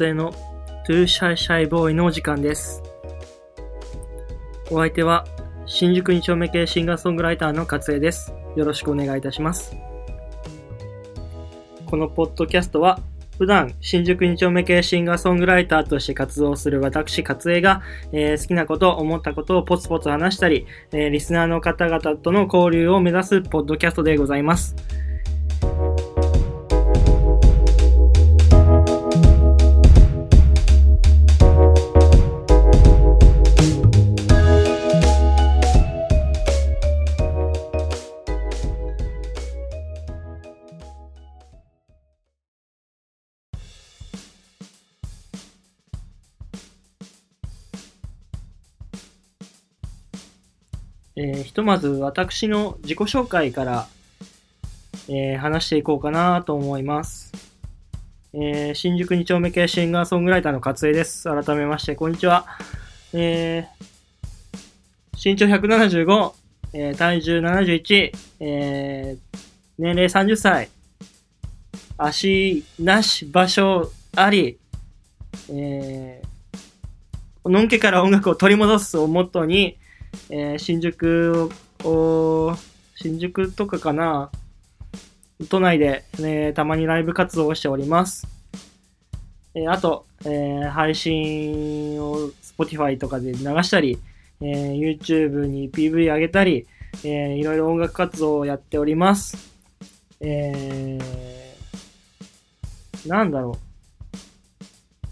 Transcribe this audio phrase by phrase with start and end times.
[0.00, 0.32] 勝江の
[0.86, 2.82] Too Shy Shy Boy のお時間です。
[4.70, 5.26] お相手は
[5.66, 8.32] 新宿2丁目系シンガーソングライターの勝江です。
[8.56, 9.76] よろしくお願いいたします。
[11.84, 12.98] このポッドキャストは
[13.36, 24.76] 普段新宿2丁目系シンガーソングライターとして活動する私勝江が、えー好きなこと、思ったことをポツポツ話したり、えーリスナーの方々との交流を目指すポッドキャストでございます。
[51.16, 53.88] えーひとまず私の自己紹介から、
[55.08, 57.32] えー話していこうかなと思います。
[58.32, 61.24] えー新宿2丁目系シンガーソングライターの勝江です。
[61.24, 62.46] 改めまして、こんにちは。
[63.12, 63.90] えー
[65.22, 66.32] 身長175、
[66.74, 69.38] えー体重71、えー
[69.78, 70.68] 年齢30歳、
[71.98, 74.58] 足なし、場所あり、
[75.50, 76.30] えー
[77.48, 79.76] のんけから音楽を取り戻すをモットーに、
[80.30, 81.50] えー新宿
[81.84, 82.54] を、
[82.96, 84.30] 新宿とかかな、
[85.48, 88.26] 都内で、ね、たまにライブ活動をしております。
[89.54, 93.98] えーあと、えー配信を Spotify とかで流したり、
[94.40, 96.66] えー YouTube に PV 上げたり、
[97.04, 99.36] えーいろいろ音楽活動をやっております。
[100.20, 101.00] えー
[103.08, 103.58] なんだろう。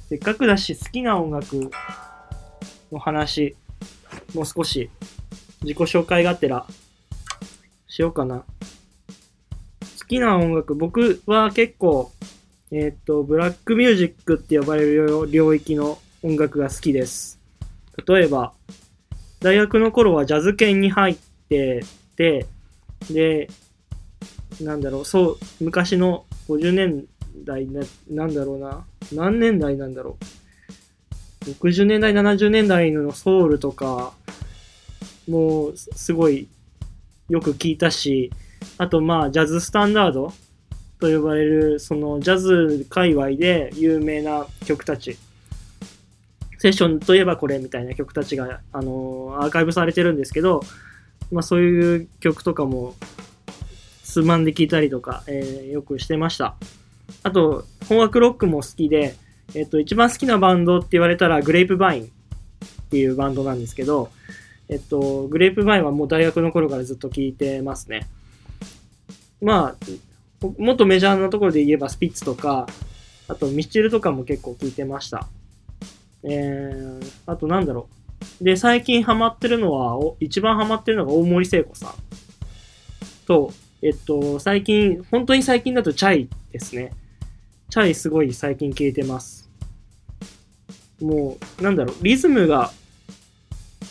[0.09, 1.71] せっかくだし好きな音楽
[2.93, 3.57] の話、
[4.35, 4.91] もう少し
[5.63, 6.67] 自己紹介がてら
[7.87, 8.45] しようかな。
[9.99, 12.13] 好きな音楽、僕は結構、
[12.71, 17.39] えーっと、ブラックミュージックって呼ばれる領域の音楽が好きです。
[18.07, 18.53] 例えば、
[19.41, 21.17] 大学の頃はジャズ圏に入っ
[21.49, 21.85] て
[22.17, 22.47] て、
[23.11, 23.49] で、
[24.61, 27.07] なんだろう、そう、昔の50年
[27.45, 30.25] 代な、なんだろうな、何年代なんだろう。
[31.43, 34.13] 60年代、70年代のソウルとか、
[35.29, 35.77] もう。
[35.77, 36.49] すごい
[37.29, 38.33] よく聞いたし、
[38.79, 40.33] あとまあジャズスタンダード
[41.01, 45.17] と呼ばれるそのジャズ界隈で有名な曲たち。
[46.59, 50.63] セッションといえばこれみたいな曲たちが、あのーアーカイブされてるんですけど、
[51.31, 51.61] まあそう。
[51.61, 52.09] いう。
[52.21, 52.97] 曲とかも
[54.03, 56.57] つまんで聞いたりとか、えーよくしてました。
[57.23, 59.15] あと、本枠ロックも好きで、
[59.55, 62.09] えっ、と、一番好きなバンドって言われたら、グレープバインっ
[62.91, 64.11] ていうバンドなんですけど、
[64.69, 68.07] えっと、グレープバインはもう大学の頃からずっと聞いてますね。
[69.41, 72.67] まあ、もっとメジャーなところで言えばスピッツとか、
[73.29, 75.27] あとミスチルとかも結構聞いてました。
[76.23, 77.89] えー、あとなんだろ
[78.41, 78.45] う。
[78.45, 81.95] で、最近ハマってるのは、一番ハマってるのが大森聖子さん。
[83.27, 86.93] と、えっと、最近、本当に最近だとチャイですね。
[87.71, 89.51] チャイすごい最近聞いてます。
[91.03, 92.73] もう、なんだろう、リズムが、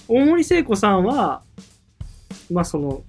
[0.07, 1.43] 大森聖子さんは、
[2.51, 3.03] まあその、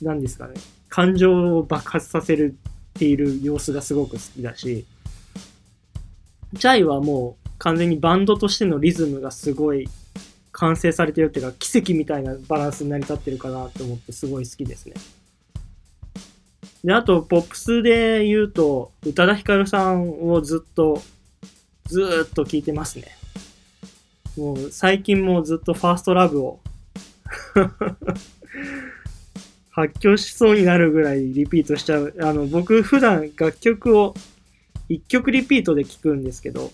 [0.00, 0.54] 何ですかね、
[0.88, 4.84] 感情を爆発させるっている様子がすごく好きだし、
[6.58, 9.88] チャイはもう完全にバンドとしてのリズムがすごい
[10.50, 14.94] 完成されてるっていうか、奇跡みたいなバランスに成り立ってるかなと思ってすごい好きですね。
[16.84, 21.00] で、あと、ポップスで言うと、宇多田ヒカルさんをずっと、
[21.86, 23.04] ずっと聴いてますね。
[24.36, 26.60] もう、最近もずっとファーストラブを、
[29.70, 32.14] 発狂しそうになるぐらいリピートしちゃう。
[32.20, 34.14] あの、僕普段楽曲を
[34.88, 36.72] 一曲リピートで聴くんですけど、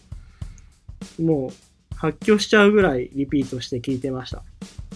[1.20, 4.42] もう発狂しちゃうぐらいリピートして聴いてました。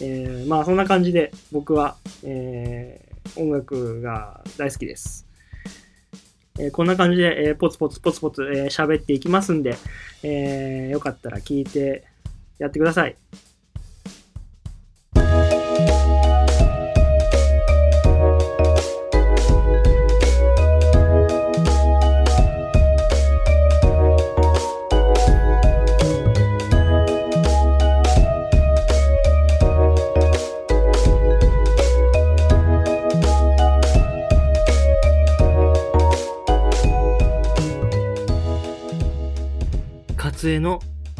[0.00, 5.26] えー、まあそんな感じで僕は、えー、音楽が大好きです。
[6.58, 9.76] えーこんな感じで、えーポツポツポツポツえー喋、っていきますんで、
[10.22, 12.04] えーよかったら聞いて
[12.58, 13.16] やってください。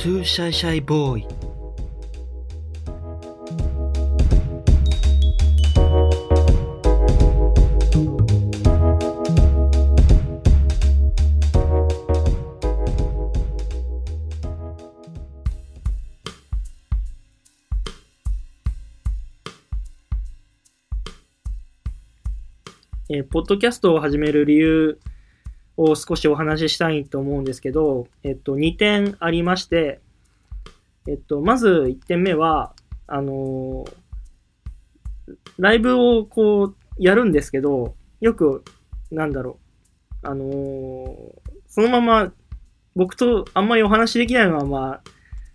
[0.02, 1.26] トゥーシャイシャイボーイ
[23.08, 24.98] えー、ポッドキャストを始める理由
[25.76, 30.00] を少しお話ししたいと思うんですけど、えっと、2点ありまして、
[31.06, 32.74] えっと、まず1点目は、
[33.06, 33.92] あのー
[35.56, 38.64] ライブをこう、やるんですけど、よく、
[39.10, 39.58] なんだろ
[40.22, 42.32] う、あのーそのまま、
[42.94, 45.00] 僕とあんまりお話できないまま、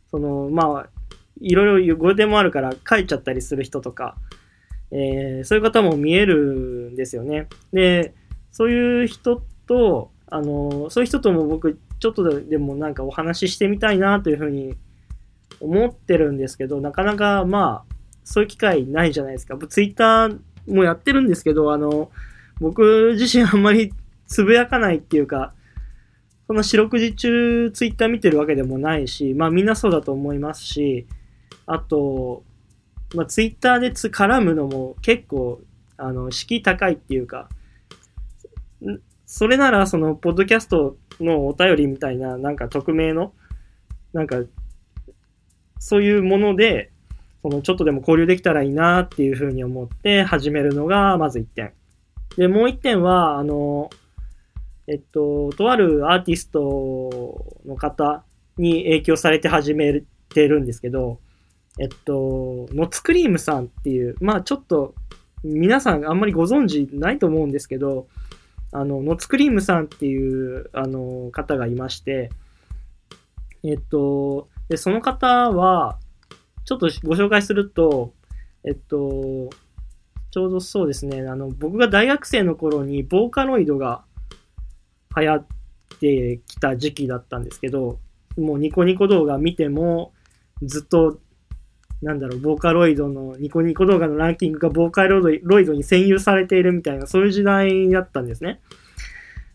[0.10, 0.90] その、まあ、
[1.40, 4.16] いろいろご予定もあるから帰っちゃったりする人とか、
[4.90, 7.48] えーそういう方も見えるんですよね。
[7.74, 8.14] で、
[8.52, 14.76] そういう人ってと、あの、そういう人とも僕、ちょっとでもなんかお話ししてみたいなというふうに
[15.60, 19.58] 思ってるんですけど、なかなかまあ、そういう機会ないじゃないですか。
[19.68, 22.12] ツイッターもやってるんですけど、あの、
[22.60, 23.94] 僕自身あんまり
[24.28, 25.54] つぶやかないっていうか、
[26.48, 31.08] その四六時中ツイッター見てるわけでもないし、まあみんなそうだと思いますし、
[31.66, 32.44] あと、
[33.16, 35.62] まあツイッターでつ絡むのも結構、
[35.98, 37.50] あの、敷居高いっていうか、
[39.28, 43.34] それならその、ポッドキャストのお便りみたいな、なんか匿名の、
[44.14, 44.38] なんか、
[45.80, 46.92] そういうもので、
[47.42, 51.74] その、ちょっとでも交流できたらいいなっていうふうに思って始めるのが、まず1点。
[52.38, 53.90] で、もう1点は、あの、
[54.88, 58.24] えっと、とあるアーティストの方
[58.58, 61.20] に影響されて始めてるんですけど、
[61.80, 64.96] えっと、ノツクリームさんっていう、まあちょっと、
[65.44, 68.08] 皆さんあんまりご存知ないと思うんですけど、
[68.80, 72.30] あの、ノッツクリームさんっていう、あの、方がいまして、
[73.64, 76.00] えっと、で、その方は、
[76.66, 78.14] ちょっとご紹介すると、
[78.64, 79.50] えっと、
[80.32, 84.04] ちょうどそうですね、あの、僕が大学生の頃にボーカロイドが
[85.16, 85.48] 流行っ
[86.00, 88.00] てきた時期だったんですけど、
[88.38, 90.14] もうニコニコ動画見ても、
[90.62, 91.20] ずっと、
[92.02, 98.62] なんだろう、ボーカロイドの、ニコニコ動画のランキングがボーカロイドロイドに占有されているみたいな、そういう時代だったんですね。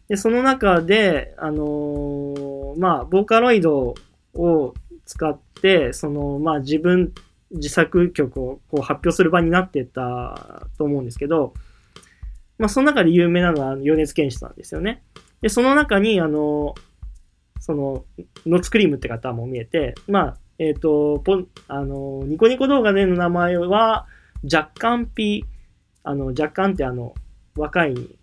[0.08, 3.94] で、その中で、あのーまあ、ボーカロイド
[4.34, 4.74] を
[5.06, 7.12] 使って、その、まあ、自分、
[7.52, 11.54] 自作曲をこう発表する場になってたと思うんですけど、
[12.58, 15.02] まあ、その中で有名なのは米津玄師さんですよね。
[15.40, 16.74] で、その中に、あの、
[17.60, 18.04] その、
[18.46, 24.06] ノッツクリームって方も見えて、まあ、えっ、と、ポン、あの、ニコニコ動画での名前は、
[24.44, 25.44] 若干ピ、
[26.04, 27.14] あの、若干ってあの、
[27.56, 28.16] 若いに、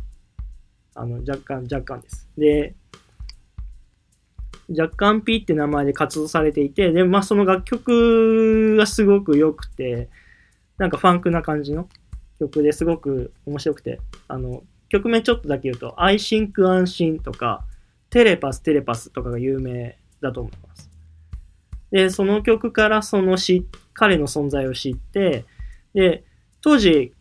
[0.95, 2.29] あの、若干、若干です。
[2.37, 2.75] で、
[4.77, 10.09] 若干ピって名前で活動されていて、で、まあその楽曲がすごく良くて、
[10.77, 11.89] なんかファンクな感じの
[12.39, 17.65] 曲ですごく面白くて、あの、曲名ちょっとだけ言うと、 I think 安心とか、
[18.09, 20.88] テレパステレパスとかが有名だと思います。
[21.91, 25.45] で、その曲からそのし、彼の存在を知って、
[25.93, 26.23] で、
[26.61, 27.13] 当時、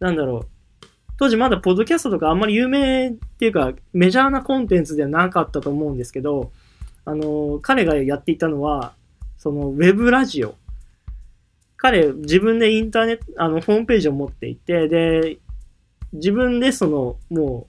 [0.00, 0.46] なんだろ
[0.82, 0.86] う、
[1.18, 6.52] 当時まだポッドキャストとかあんまり有名っていうか、メジャーなコンテンツではなかったと思うんですけど、
[7.04, 8.92] あの、彼がやっていたのは、
[9.36, 10.56] その、ウェブラジオ。
[11.76, 15.38] 彼、自分でインターネット、あの、ホームページを持っていて、で、
[16.12, 17.68] 自分でその、も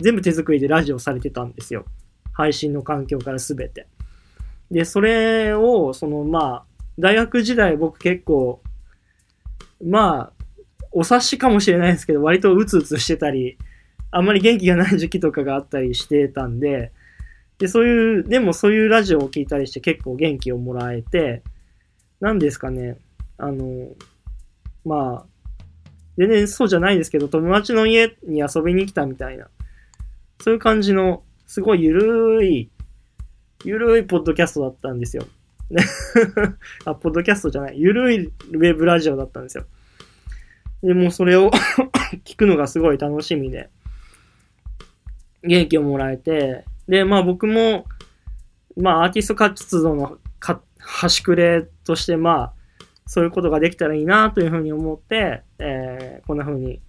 [0.00, 1.84] う、全部手作りでラジオされてたんですよ。
[2.32, 3.86] 配信の環境からすべて。
[4.70, 6.64] で、それを、その、まあ、
[6.98, 8.60] 大学時代僕結構、
[9.84, 10.32] まあ、
[10.92, 13.58] お察しかもしれないですけど、割とうつうつしてたり、
[14.10, 16.92] あんまり元気がない時期とかがあったりしてたんで、
[17.58, 21.42] で、そういう、でもそういうラジオを聞いたりして結構元気をもらえて、
[22.20, 22.98] なんですかね、
[23.38, 23.90] あの、
[24.84, 25.26] まあ、
[26.16, 29.48] 全然そうじゃないですけど、友達の家に遊びに来たみたいな、
[30.40, 32.70] そういう感じの、すごいゆるい、
[33.64, 35.24] ゆるいポッドキャストだったんですよ。
[36.84, 39.64] あ、ポッドキャストじゃない、ゆるいウェブラジオだったんですよ。
[40.82, 41.50] で、もそれを
[42.24, 43.70] 聞くのがすごい楽しみで、
[45.42, 47.86] 元気をもらえて、で、まあ僕も、
[48.76, 50.18] まあアーティスト活動の
[50.86, 52.52] 端くれとして、まあ、
[53.06, 56.80] そういうことができたらいいなというふうに思って、えーこんなふうに、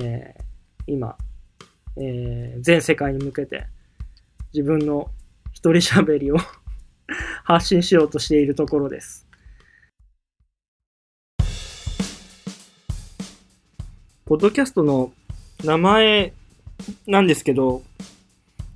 [0.00, 0.42] えー
[0.86, 1.16] 今、
[1.96, 3.66] えー全世界に向けて
[4.54, 5.10] 自分の
[5.66, 6.36] 一人喋りを
[7.42, 9.26] 発信しようとしているところです。
[14.24, 15.12] ポッドキャストの
[15.64, 16.32] 名前
[17.06, 17.82] なんですけど、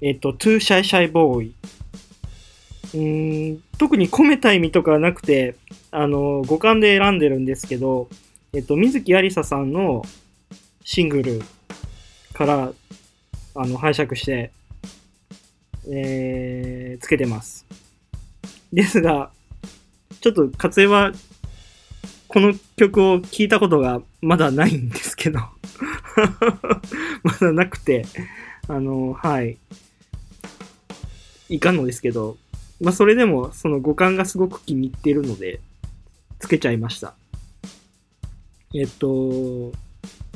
[0.01, 1.55] えっ、と、 Too Shy Shy Boy。
[2.95, 5.55] うーん、特に込めた意味とかはなくて、
[5.93, 8.09] あの、語感で選んでるんですけど、
[8.53, 10.05] えっ、と、観月ありささんの
[10.85, 11.43] シングル
[12.33, 12.73] から、
[13.55, 14.51] あの、拝借して、
[15.93, 17.67] えー、つけてます。
[18.73, 19.31] ですが、
[20.21, 21.13] ちょっと、勝江は、
[22.29, 25.41] この曲を聴いたことがまだないんですけど、
[27.25, 28.05] まだなくて、
[28.69, 29.59] あの、はい。
[31.49, 32.39] いかんのですけど、
[32.81, 35.61] まあ、それでも、その五感がすごく気に入っているので、
[36.39, 37.15] つけちゃいました。
[38.73, 39.73] えっと、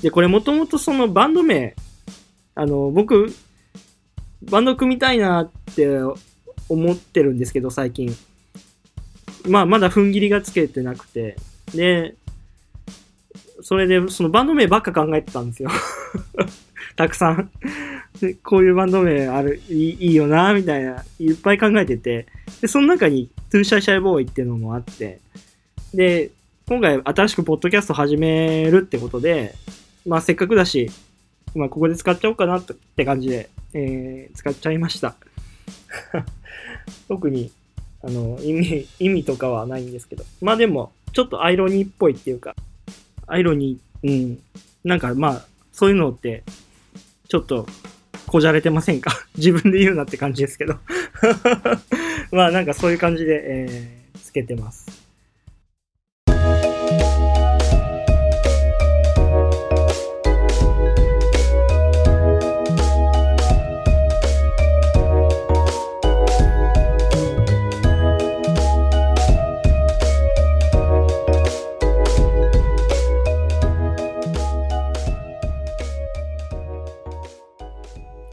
[0.02, 1.76] で、これもともとそのバンド名、
[2.56, 3.32] あの、僕、
[4.50, 5.88] バンド組みたいなって
[6.68, 8.14] 思ってるんですけど、最近。
[9.48, 11.36] まあ、まだ踏ん切りがつけてなくて。
[11.74, 12.14] で、
[13.62, 15.70] それで、そのバンド名ばっか考えてたんですよ。
[16.96, 17.50] たくさん。
[18.42, 22.26] こういうバンド名ある、いいいいよな、みたいな、いっぱい考えてて。
[22.60, 25.20] で、その中に、 Too Shy Shy Boy っていうのもあって。
[25.92, 26.30] で、
[26.66, 29.54] 今回新しくポッドキャスト始めるってことで、
[30.06, 30.90] まあせっかくだし、
[31.54, 35.16] まあここで使っちゃおうかなって感じで、えー、使っちゃいました。
[37.08, 37.50] 特に、
[38.02, 40.24] あの、意味、意味とかはないんですけど。
[40.40, 42.54] まあでも、ちょっとアイロニーっぽいっていうか、
[43.26, 44.38] アイロニー、うん。
[44.84, 46.44] なんかまあ、そういうのって、
[47.28, 47.66] ちょっと、
[48.26, 49.12] こじゃれてませんか？
[49.36, 50.76] 自分で言うなって感じですけど。
[52.32, 54.86] まあなんかそういう感じで、えー、つけてます。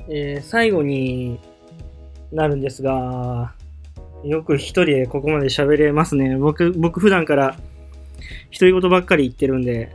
[0.10, 1.40] えー最後に
[2.32, 3.54] なるんですが、
[4.24, 6.38] よく一人でここまで喋れますね。
[6.38, 7.58] 僕、僕普段から
[8.52, 9.92] 独り言ばっかり言ってるんで、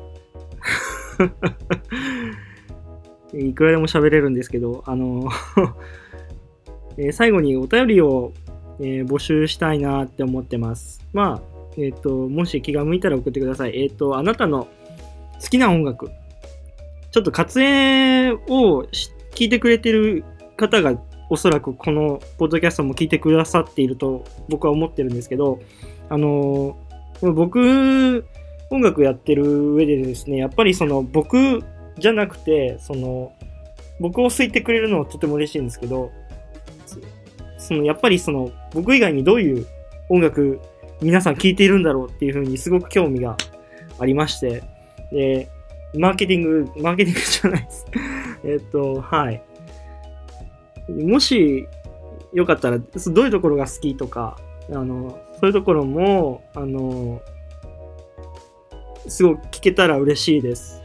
[3.34, 5.28] いくらでも喋れるんですけど、あの、
[6.98, 8.32] え最後にお便りを、
[8.80, 11.00] えー募集したいなって思ってます。
[11.12, 13.82] まあ、えっ、と、もし気が向いたら送ってください。
[13.82, 14.68] えっ、と、あなたの
[15.40, 16.10] 好きな音楽。
[17.10, 20.24] ちょっと活演をし聞いてくれてる
[20.56, 20.98] 方が
[21.30, 25.60] おそらくこのポッドキャストも聞いてくださっていると僕は思ってるんですけど、
[26.08, 26.86] あのー
[27.20, 28.24] 僕、
[28.70, 31.62] 音楽やってる上でですね、やっぱりその僕
[31.98, 33.32] じゃなくて、その、
[34.00, 36.10] 僕を好いてくれるのはとても嬉しいんですけど、
[37.58, 39.66] そのやっぱりその僕以外にどういう
[40.08, 40.60] 音楽
[41.00, 43.36] 皆さん聴いているんだろうっていうふうにすごく興味が
[43.98, 44.62] ありまして、
[45.10, 45.48] で、
[45.94, 47.86] マーケティング、マーケティングじゃないです。
[48.44, 49.42] えっと、はい。
[50.88, 51.66] もし、
[52.32, 54.36] よかったら、どういうところが好きとか、
[54.70, 57.20] あの、そういうところも、あの、
[59.08, 60.82] すごく聞けたら嬉しいです。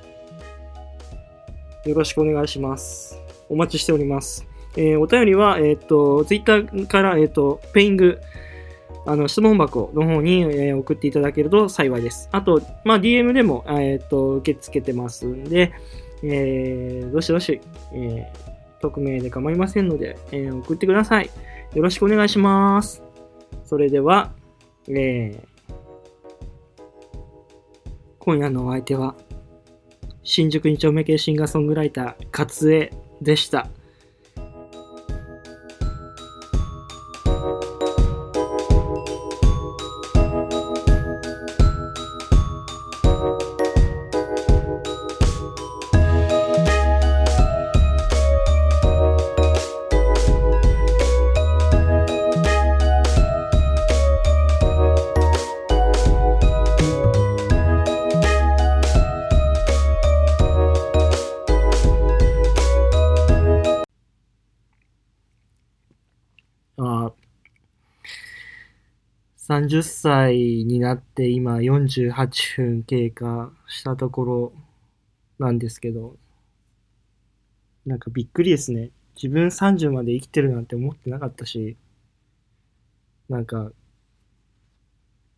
[1.86, 3.17] よろしくお願いします。
[3.50, 4.46] お待ちしております。
[4.77, 8.22] えーお便りは、えっ、と、ツイッターから、えっ、と、ペイング、
[9.05, 12.29] あの、質問箱の方に、えー送っていただけると幸いです。
[12.31, 15.74] あと、まあ、DM でも、えっ、と、受け付けてますんで、
[16.24, 17.62] えーどしどし、
[17.94, 18.51] えー
[18.82, 21.30] 匿名で構いませんので、えー送ってください。
[21.74, 23.04] よろしくお願いします。
[23.63, 24.34] それでは、
[24.88, 25.51] えー
[28.20, 29.16] 今夜のお相手は、
[30.22, 33.68] 新宿二丁目系シンガーソングライター、勝江でした。
[69.51, 74.53] 30歳になって今48分経過したところ
[75.39, 76.15] なんですけど、
[77.86, 78.91] なんかびっくりですね。
[79.22, 81.75] 自分30まで生きてるなんて思ってなかったし、
[83.27, 83.74] なんか、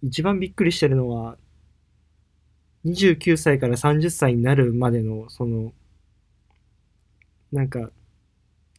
[0.04, 1.36] 一番びっくりしてるのは、
[2.86, 5.74] 29歳から30歳になるまでの、その、
[7.52, 7.90] なんか、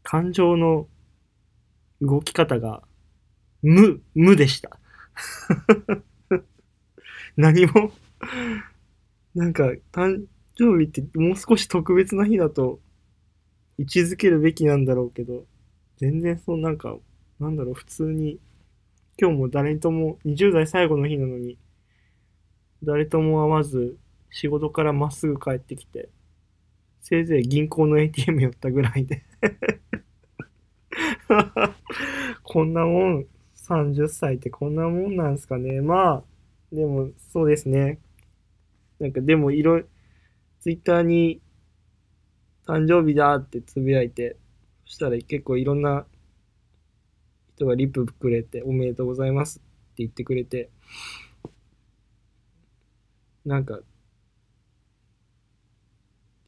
[0.04, 0.86] 感情の
[2.00, 2.84] 動き方が、
[3.62, 4.78] 無、無でした。
[7.36, 7.92] 何も、
[9.34, 12.80] なんか、誕生日ってもう少し特別な日だと
[13.78, 15.44] 位置づけるべきなんだろうけど、
[15.96, 16.96] 全然そうなんか、
[17.40, 18.38] なんだろう、普通に、
[19.18, 21.58] 今日も誰とも、20代最後の日なのに、
[22.82, 23.96] 誰とも会わず、
[24.30, 26.08] 仕事からまっすぐ帰ってきて、
[27.00, 29.22] せいぜい銀行の ATM 寄ったぐらいで。
[32.42, 33.26] こんなもん、
[33.64, 35.80] 30歳ってこんなもんなんすかね。
[35.80, 36.24] まあ、
[36.74, 37.98] でも、そうですね。
[38.98, 39.82] なんか、でも、いろ、
[40.60, 41.40] ツイッターに、
[42.66, 44.36] 誕生日だってつぶやいて、
[44.86, 46.06] そしたら結構いろんな
[47.56, 49.68] 人がリップくれて、おめでとうございますって
[49.98, 50.70] 言ってくれて、
[53.44, 53.80] なんか、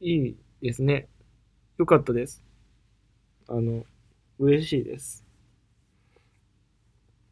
[0.01, 1.07] いいですね。
[1.77, 2.43] よかったです。
[3.47, 3.85] あの、
[4.39, 5.26] 嬉しいです。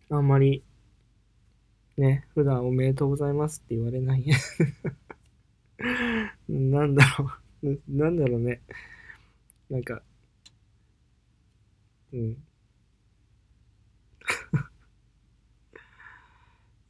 [0.09, 0.63] あんまり、
[1.97, 4.25] ね、普段おめでとうございますって言われない。
[6.47, 7.31] なんだろ
[7.63, 7.79] う。
[7.88, 8.62] なんだろうね。
[9.69, 10.01] なんか、
[12.13, 12.38] うん。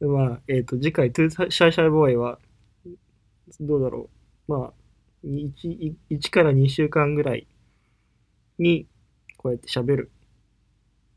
[0.00, 2.38] まあ、えっ、と、次回、 Too Shy Shy Boy は、
[3.60, 4.10] どうだろ
[4.48, 4.52] う。
[4.52, 4.72] まあ、
[5.24, 7.46] 1, 1から2週間ぐらい
[8.58, 8.86] に、
[9.36, 10.10] こうやって喋る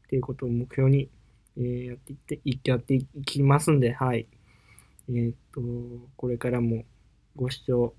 [0.06, 1.10] っていうことを目標に、
[1.58, 2.14] えーやって
[2.46, 4.28] いって、やっていきますんで、はい。
[5.10, 5.62] えっ、と、
[6.16, 6.86] これからも
[7.36, 7.94] ご視聴、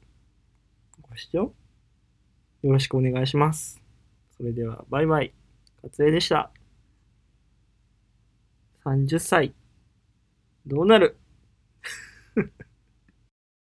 [1.02, 1.52] ご視聴？
[2.62, 3.80] よろしくお願いします。
[4.36, 5.32] それでは、バイバイ。
[5.82, 6.50] 勝江でした。
[8.84, 9.54] 30歳。
[10.66, 11.16] どうなる？